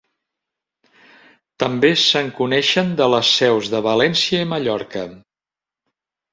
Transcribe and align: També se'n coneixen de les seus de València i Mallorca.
També 1.65 1.91
se'n 2.05 2.33
coneixen 2.41 2.91
de 3.03 3.11
les 3.17 3.31
seus 3.43 3.71
de 3.77 3.85
València 3.91 4.43
i 4.47 4.51
Mallorca. 4.57 5.09